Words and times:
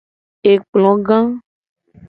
Ekplo 0.51 0.91
ga. 1.07 1.19